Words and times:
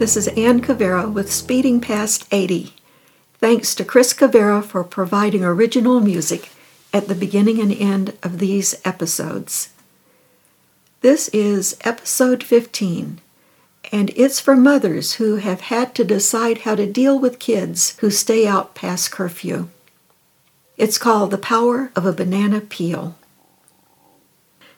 this 0.00 0.16
is 0.16 0.28
Ann 0.28 0.62
Cavera 0.62 1.12
with 1.12 1.30
Speeding 1.30 1.78
Past 1.78 2.26
80. 2.32 2.72
Thanks 3.34 3.74
to 3.74 3.84
Chris 3.84 4.14
Cavera 4.14 4.64
for 4.64 4.82
providing 4.82 5.44
original 5.44 6.00
music 6.00 6.48
at 6.90 7.06
the 7.06 7.14
beginning 7.14 7.60
and 7.60 7.70
end 7.70 8.16
of 8.22 8.38
these 8.38 8.74
episodes. 8.82 9.74
This 11.02 11.28
is 11.34 11.76
episode 11.82 12.42
15, 12.42 13.20
and 13.92 14.10
it's 14.16 14.40
for 14.40 14.56
mothers 14.56 15.16
who 15.16 15.36
have 15.36 15.60
had 15.60 15.94
to 15.96 16.02
decide 16.04 16.62
how 16.62 16.76
to 16.76 16.90
deal 16.90 17.18
with 17.18 17.38
kids 17.38 17.94
who 17.98 18.08
stay 18.08 18.46
out 18.46 18.74
past 18.74 19.10
curfew. 19.10 19.68
It's 20.78 20.96
called 20.96 21.30
The 21.30 21.36
Power 21.36 21.92
of 21.94 22.06
a 22.06 22.12
Banana 22.14 22.62
Peel. 22.62 23.16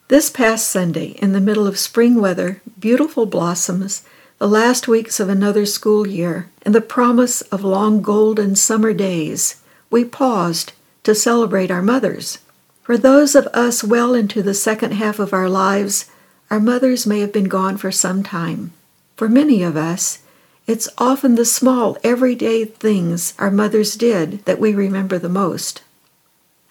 This 0.08 0.30
past 0.30 0.66
Sunday, 0.66 1.10
in 1.22 1.32
the 1.32 1.40
middle 1.40 1.68
of 1.68 1.78
spring 1.78 2.20
weather, 2.20 2.60
beautiful 2.80 3.24
blossoms, 3.24 4.02
the 4.42 4.48
last 4.48 4.88
weeks 4.88 5.20
of 5.20 5.28
another 5.28 5.64
school 5.64 6.04
year, 6.04 6.50
and 6.62 6.74
the 6.74 6.80
promise 6.80 7.42
of 7.42 7.62
long 7.62 8.02
golden 8.02 8.56
summer 8.56 8.92
days, 8.92 9.62
we 9.88 10.04
paused 10.04 10.72
to 11.04 11.14
celebrate 11.14 11.70
our 11.70 11.80
mothers. 11.80 12.38
For 12.82 12.98
those 12.98 13.36
of 13.36 13.46
us 13.54 13.84
well 13.84 14.14
into 14.14 14.42
the 14.42 14.52
second 14.52 14.94
half 14.94 15.20
of 15.20 15.32
our 15.32 15.48
lives, 15.48 16.10
our 16.50 16.58
mothers 16.58 17.06
may 17.06 17.20
have 17.20 17.32
been 17.32 17.44
gone 17.44 17.76
for 17.76 17.92
some 17.92 18.24
time. 18.24 18.72
For 19.14 19.28
many 19.28 19.62
of 19.62 19.76
us, 19.76 20.18
it's 20.66 20.88
often 20.98 21.36
the 21.36 21.44
small, 21.44 21.96
everyday 22.02 22.64
things 22.64 23.34
our 23.38 23.48
mothers 23.48 23.94
did 23.94 24.44
that 24.44 24.58
we 24.58 24.74
remember 24.74 25.20
the 25.20 25.28
most. 25.28 25.82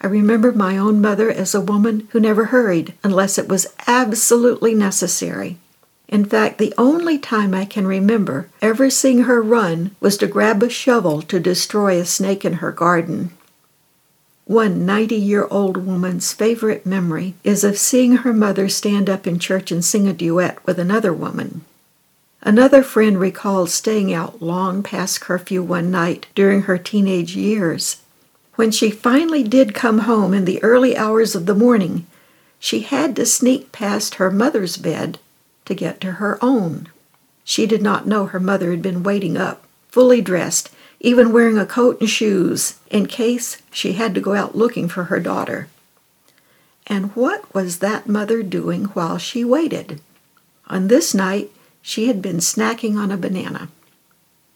I 0.01 0.07
remember 0.07 0.51
my 0.51 0.77
own 0.77 0.99
mother 0.99 1.31
as 1.31 1.55
a 1.55 1.61
woman 1.61 2.09
who 2.11 2.19
never 2.19 2.47
hurried 2.47 2.95
unless 3.01 3.37
it 3.37 3.47
was 3.47 3.73
absolutely 3.87 4.75
necessary. 4.75 5.57
In 6.11 6.25
fact, 6.25 6.57
the 6.57 6.73
only 6.77 7.17
time 7.17 7.53
I 7.53 7.63
can 7.63 7.87
remember 7.87 8.49
ever 8.61 8.89
seeing 8.89 9.23
her 9.23 9.41
run 9.41 9.95
was 10.01 10.17
to 10.17 10.27
grab 10.27 10.61
a 10.61 10.69
shovel 10.69 11.21
to 11.21 11.39
destroy 11.39 11.97
a 11.97 12.05
snake 12.05 12.43
in 12.43 12.55
her 12.55 12.73
garden. 12.73 13.31
One 14.43 14.85
90 14.85 15.15
year 15.15 15.47
old 15.49 15.77
woman's 15.77 16.33
favorite 16.33 16.85
memory 16.85 17.35
is 17.45 17.63
of 17.63 17.77
seeing 17.77 18.17
her 18.17 18.33
mother 18.33 18.67
stand 18.67 19.09
up 19.09 19.25
in 19.25 19.39
church 19.39 19.71
and 19.71 19.85
sing 19.85 20.05
a 20.05 20.11
duet 20.11 20.57
with 20.65 20.77
another 20.77 21.13
woman. 21.13 21.63
Another 22.41 22.83
friend 22.83 23.17
recalled 23.17 23.69
staying 23.69 24.13
out 24.13 24.41
long 24.41 24.83
past 24.83 25.21
curfew 25.21 25.63
one 25.63 25.91
night 25.91 26.27
during 26.35 26.63
her 26.63 26.77
teenage 26.77 27.37
years. 27.37 28.01
When 28.55 28.71
she 28.71 28.91
finally 28.91 29.43
did 29.43 29.73
come 29.73 29.99
home 29.99 30.33
in 30.33 30.43
the 30.43 30.61
early 30.61 30.97
hours 30.97 31.35
of 31.35 31.45
the 31.45 31.55
morning, 31.55 32.05
she 32.59 32.81
had 32.81 33.15
to 33.15 33.25
sneak 33.25 33.71
past 33.71 34.15
her 34.15 34.29
mother's 34.29 34.75
bed 34.75 35.17
to 35.65 35.75
get 35.75 36.01
to 36.01 36.13
her 36.13 36.37
own. 36.41 36.89
She 37.43 37.65
did 37.65 37.81
not 37.81 38.07
know 38.07 38.25
her 38.25 38.39
mother 38.39 38.71
had 38.71 38.81
been 38.81 39.03
waiting 39.03 39.37
up, 39.37 39.65
fully 39.89 40.21
dressed, 40.21 40.69
even 40.99 41.33
wearing 41.33 41.57
a 41.57 41.65
coat 41.65 41.99
and 41.99 42.09
shoes, 42.09 42.75
in 42.89 43.07
case 43.07 43.61
she 43.71 43.93
had 43.93 44.13
to 44.15 44.21
go 44.21 44.33
out 44.35 44.55
looking 44.55 44.87
for 44.87 45.05
her 45.05 45.19
daughter. 45.19 45.67
And 46.87 47.15
what 47.15 47.53
was 47.53 47.79
that 47.79 48.07
mother 48.07 48.43
doing 48.43 48.85
while 48.85 49.17
she 49.17 49.43
waited? 49.43 50.01
On 50.67 50.87
this 50.87 51.13
night, 51.13 51.51
she 51.81 52.07
had 52.07 52.21
been 52.21 52.37
snacking 52.37 52.95
on 52.95 53.11
a 53.11 53.17
banana. 53.17 53.69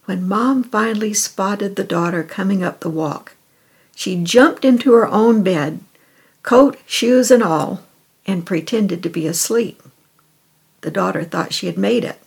When 0.05 0.27
Mom 0.27 0.63
finally 0.63 1.13
spotted 1.13 1.75
the 1.75 1.83
daughter 1.83 2.23
coming 2.23 2.63
up 2.63 2.79
the 2.79 2.89
walk, 2.89 3.35
she 3.95 4.21
jumped 4.21 4.63
into 4.63 4.93
her 4.93 5.07
own 5.07 5.41
bed, 5.41 5.79
coat, 6.43 6.77
shoes, 6.85 7.31
and 7.31 7.41
all, 7.41 7.81
and 8.27 8.45
pretended 8.45 9.01
to 9.01 9.09
be 9.09 9.25
asleep. 9.25 9.81
The 10.85 10.91
daughter 10.91 11.23
thought 11.23 11.51
she 11.51 11.65
had 11.65 11.79
made 11.79 12.03
it, 12.03 12.19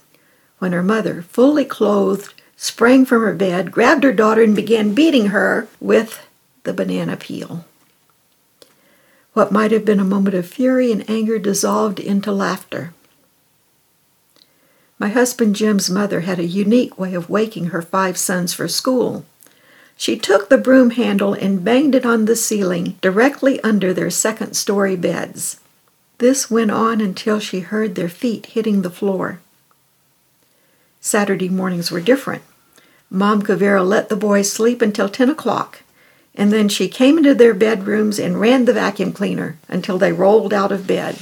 when 0.59 0.73
her 0.73 0.83
mother, 0.83 1.23
fully 1.23 1.65
clothed, 1.65 2.35
sprang 2.57 3.05
from 3.05 3.23
her 3.23 3.33
bed, 3.33 3.71
grabbed 3.71 4.03
her 4.03 4.13
daughter, 4.13 4.43
and 4.43 4.57
began 4.57 4.95
beating 4.95 5.27
her 5.27 5.69
with 5.79 6.27
the 6.65 6.73
banana 6.73 7.17
peel. 7.17 7.65
What 9.33 9.53
might 9.53 9.71
have 9.71 9.85
been 9.85 10.01
a 10.01 10.05
moment 10.05 10.35
of 10.35 10.45
fury 10.45 10.91
and 10.91 11.09
anger 11.09 11.39
dissolved 11.39 12.01
into 12.01 12.33
laughter. 12.33 12.93
My 14.99 15.11
husband 15.11 15.55
Jim's 15.55 15.89
mother 15.89 16.23
had 16.23 16.41
a 16.41 16.45
unique 16.45 16.99
way 16.99 17.15
of 17.15 17.31
waking 17.31 17.67
her 17.67 17.81
five 17.81 18.19
sons 18.19 18.53
for 18.53 18.67
school. 18.67 19.25
She 19.97 20.19
took 20.19 20.49
the 20.49 20.59
broom 20.59 20.91
handle 20.91 21.33
and 21.33 21.63
banged 21.63 21.95
it 21.95 22.05
on 22.05 22.25
the 22.25 22.35
ceiling 22.35 22.99
directly 23.01 23.63
under 23.63 23.95
their 23.95 24.11
second 24.11 24.55
story 24.55 24.97
beds. 24.97 25.61
This 26.19 26.51
went 26.51 26.73
on 26.73 27.01
until 27.01 27.39
she 27.39 27.61
heard 27.61 27.95
their 27.95 28.09
feet 28.09 28.47
hitting 28.47 28.83
the 28.83 28.91
floor. 28.91 29.41
Saturday 31.01 31.49
mornings 31.49 31.91
were 31.91 32.01
different. 32.01 32.43
Mom 33.09 33.43
Cavera 33.43 33.87
let 33.87 34.09
the 34.09 34.17
boys 34.17 34.53
sleep 34.53 34.83
until 34.83 35.09
10 35.09 35.31
o'clock, 35.31 35.83
and 36.35 36.53
then 36.53 36.69
she 36.69 36.89
came 36.89 37.19
into 37.19 37.35
their 37.35 37.55
bedrooms 37.55 38.19
and 38.19 38.41
ran 38.41 38.65
the 38.65 38.73
vacuum 38.73 39.13
cleaner 39.13 39.59
until 39.69 39.97
they 39.97 40.13
rolled 40.13 40.53
out 40.53 40.73
of 40.73 40.87
bed. 40.87 41.19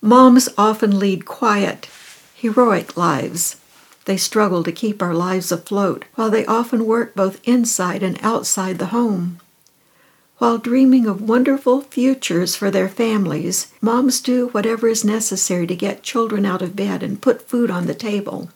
Moms 0.00 0.48
often 0.56 0.98
lead 0.98 1.26
quiet, 1.26 1.88
heroic 2.34 2.96
lives. 2.96 3.56
They 4.04 4.16
struggle 4.16 4.62
to 4.62 4.72
keep 4.72 5.02
our 5.02 5.12
lives 5.12 5.50
afloat, 5.50 6.04
while 6.14 6.30
they 6.30 6.46
often 6.46 6.86
work 6.86 7.14
both 7.16 7.46
inside 7.46 8.04
and 8.04 8.18
outside 8.22 8.78
the 8.78 8.86
home. 8.86 9.40
While 10.38 10.58
dreaming 10.58 11.06
of 11.06 11.28
wonderful 11.28 11.80
futures 11.80 12.54
for 12.54 12.70
their 12.70 12.88
families, 12.88 13.72
moms 13.80 14.20
do 14.20 14.48
whatever 14.48 14.86
is 14.86 15.04
necessary 15.04 15.66
to 15.66 15.74
get 15.74 16.04
children 16.04 16.46
out 16.46 16.62
of 16.62 16.76
bed 16.76 17.02
and 17.02 17.20
put 17.20 17.48
food 17.48 17.72
on 17.72 17.86
the 17.86 17.94
table. 17.94 18.48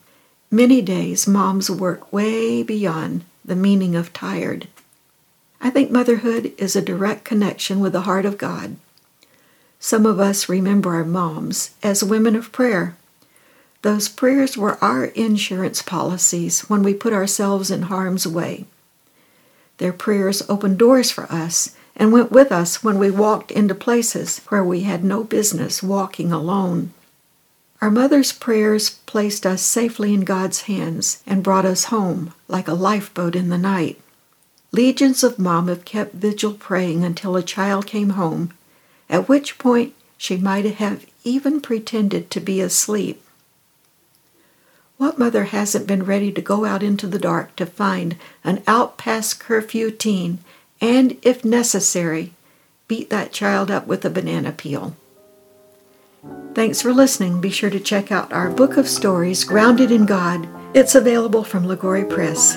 Many 0.49 0.81
days, 0.81 1.27
moms 1.27 1.69
work 1.69 2.13
way 2.13 2.63
beyond 2.63 3.25
the 3.43 3.57
meaning 3.57 3.97
of 3.97 4.13
tired. 4.13 4.69
I 5.59 5.69
think 5.71 5.91
motherhood 5.91 6.53
is 6.57 6.73
a 6.77 6.81
direct 6.81 7.25
connection 7.25 7.81
with 7.81 7.91
the 7.91 8.01
heart 8.01 8.25
of 8.25 8.37
God. 8.37 8.77
Some 9.77 10.05
of 10.05 10.21
us 10.21 10.47
remember 10.47 10.93
our 10.93 11.03
moms 11.03 11.71
as 11.83 12.01
women 12.01 12.37
of 12.37 12.53
prayer. 12.53 12.95
Those 13.81 14.07
prayers 14.07 14.55
were 14.55 14.81
our 14.81 15.05
insurance 15.07 15.81
policies 15.81 16.61
when 16.69 16.81
we 16.81 16.93
put 16.93 17.11
ourselves 17.11 17.69
in 17.69 17.83
harm's 17.83 18.25
way. 18.25 18.67
Their 19.77 19.93
prayers 19.93 20.43
opened 20.47 20.77
doors 20.77 21.11
for 21.11 21.31
us 21.31 21.75
and 21.95 22.11
went 22.11 22.31
with 22.31 22.51
us 22.51 22.83
when 22.83 22.97
we 22.97 23.11
walked 23.11 23.51
into 23.51 23.75
places 23.75 24.39
where 24.49 24.63
we 24.63 24.81
had 24.81 25.03
no 25.03 25.23
business 25.23 25.81
walking 25.81 26.31
alone. 26.31 26.93
Our 27.81 27.91
mother's 27.91 28.31
prayers 28.31 28.91
placed 29.05 29.45
us 29.45 29.61
safely 29.61 30.13
in 30.13 30.21
God's 30.21 30.61
hands 30.61 31.21
and 31.25 31.43
brought 31.43 31.65
us 31.65 31.85
home 31.85 32.33
like 32.47 32.67
a 32.67 32.73
lifeboat 32.73 33.35
in 33.35 33.49
the 33.49 33.57
night. 33.57 33.99
Legions 34.71 35.23
of 35.23 35.37
mom 35.37 35.67
have 35.67 35.85
kept 35.85 36.15
vigil 36.15 36.53
praying 36.53 37.03
until 37.03 37.35
a 37.35 37.43
child 37.43 37.85
came 37.85 38.11
home, 38.11 38.51
at 39.09 39.29
which 39.29 39.57
point 39.57 39.93
she 40.17 40.37
might 40.37 40.65
have 40.65 41.05
even 41.23 41.61
pretended 41.61 42.31
to 42.31 42.39
be 42.39 42.61
asleep 42.61 43.22
what 45.03 45.19
mother 45.19 45.43
hasn't 45.43 45.85
been 45.85 46.05
ready 46.05 46.31
to 46.31 46.39
go 46.39 46.63
out 46.63 46.81
into 46.81 47.05
the 47.05 47.19
dark 47.19 47.53
to 47.57 47.65
find 47.65 48.15
an 48.41 48.63
out 48.65 48.97
past 48.97 49.37
curfew 49.37 49.91
teen 49.91 50.39
and, 50.79 51.17
if 51.23 51.43
necessary, 51.43 52.31
beat 52.87 53.09
that 53.09 53.33
child 53.33 53.69
up 53.69 53.85
with 53.85 54.05
a 54.05 54.09
banana 54.09 54.53
peel? 54.53 54.95
Thanks 56.53 56.81
for 56.81 56.93
listening. 56.93 57.41
Be 57.41 57.49
sure 57.49 57.69
to 57.69 57.81
check 57.81 58.13
out 58.13 58.31
our 58.31 58.49
book 58.49 58.77
of 58.77 58.87
stories, 58.87 59.43
Grounded 59.43 59.91
in 59.91 60.05
God. 60.05 60.47
It's 60.73 60.95
available 60.95 61.43
from 61.43 61.67
Liguori 61.67 62.05
Press. 62.05 62.55